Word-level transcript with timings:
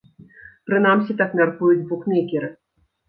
Прынамсі, 0.69 1.15
так 1.21 1.35
мяркуюць 1.43 1.85
букмекеры. 1.93 2.51